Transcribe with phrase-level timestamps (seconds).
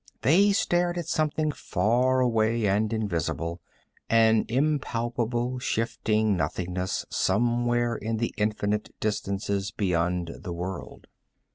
[0.23, 3.61] They stared at something far away and invisible,
[4.09, 11.05] an impalpable shifting nothingness somewhere in the infinite distances beyond the world.